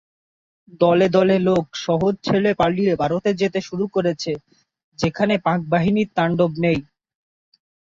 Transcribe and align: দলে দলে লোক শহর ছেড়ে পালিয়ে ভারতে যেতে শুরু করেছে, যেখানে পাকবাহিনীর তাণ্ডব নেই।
দলে 0.81 1.07
দলে 1.09 1.37
লোক 1.47 1.65
শহর 1.85 2.11
ছেড়ে 2.23 2.51
পালিয়ে 2.59 2.93
ভারতে 2.95 3.29
যেতে 3.41 3.59
শুরু 3.67 3.85
করেছে, 3.95 4.31
যেখানে 4.99 5.33
পাকবাহিনীর 5.45 6.09
তাণ্ডব 6.17 6.51
নেই। 6.65 6.79